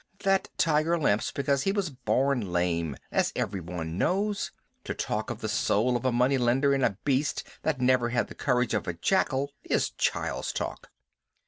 [0.23, 4.51] "That tiger limps because he was born lame, as everyone knows.
[4.85, 8.27] To talk of the soul of a money lender in a beast that never had
[8.27, 10.89] the courage of a jackal is child's talk."